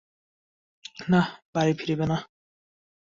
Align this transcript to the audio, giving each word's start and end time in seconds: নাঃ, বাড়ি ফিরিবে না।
নাঃ, 1.11 1.27
বাড়ি 1.53 1.73
ফিরিবে 1.79 2.05
না। 2.11 2.17